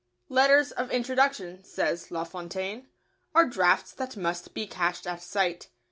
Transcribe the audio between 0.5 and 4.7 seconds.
of introduction, says La Fontaine, "are drafts that must be